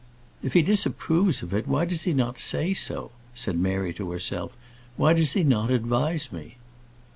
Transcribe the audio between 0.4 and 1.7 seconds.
"If he disapproves of it,